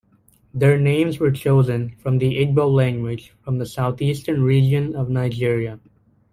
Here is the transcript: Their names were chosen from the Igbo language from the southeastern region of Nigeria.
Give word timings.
Their 0.51 0.79
names 0.79 1.19
were 1.19 1.29
chosen 1.29 1.93
from 1.99 2.17
the 2.17 2.37
Igbo 2.43 2.67
language 2.73 3.35
from 3.43 3.59
the 3.59 3.67
southeastern 3.67 4.41
region 4.41 4.95
of 4.95 5.11
Nigeria. 5.11 5.79